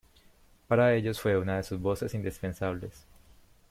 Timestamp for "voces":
1.79-2.15